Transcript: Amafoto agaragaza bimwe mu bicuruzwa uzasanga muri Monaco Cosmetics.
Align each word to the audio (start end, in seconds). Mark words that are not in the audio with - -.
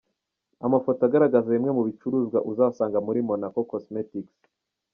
Amafoto 0.65 1.01
agaragaza 1.07 1.47
bimwe 1.55 1.71
mu 1.77 1.83
bicuruzwa 1.87 2.39
uzasanga 2.51 2.97
muri 3.05 3.19
Monaco 3.29 3.59
Cosmetics. 3.71 4.37